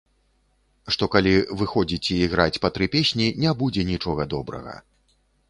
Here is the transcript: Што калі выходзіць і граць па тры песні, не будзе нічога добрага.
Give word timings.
Што 0.95 1.07
калі 1.15 1.33
выходзіць 1.59 2.11
і 2.15 2.17
граць 2.33 2.61
па 2.65 2.73
тры 2.79 2.89
песні, 2.97 3.27
не 3.45 3.55
будзе 3.61 3.87
нічога 3.93 4.29
добрага. 4.35 4.75